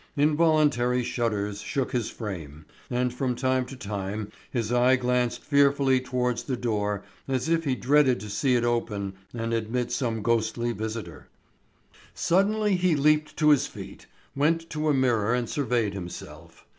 [0.17, 6.41] Involuntary shudders shook his frame, and from time to time his eye glanced fearfully towards
[6.41, 11.27] the door as if he dreaded to see it open and admit some ghostly visitor.
[12.15, 16.65] Suddenly he leaped to his feet, went to a mirror and surveyed himself.